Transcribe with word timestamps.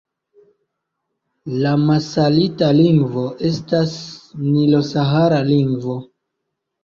La 1.65 1.73
masalita 1.81 2.69
lingvo 2.79 3.25
estas 3.49 3.93
nilo-sahara 4.49 5.43
lingvo. 5.53 5.99